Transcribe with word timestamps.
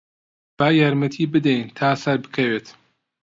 با 0.57 0.67
یارمەتیی 0.79 1.31
بدەین 1.33 1.65
تا 1.77 1.89
سەربکەوێت. 2.03 2.67